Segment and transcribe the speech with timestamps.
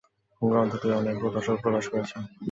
[0.41, 2.21] গ্রন্থটি অনেক প্রকাশক প্রকাশ করেছেন।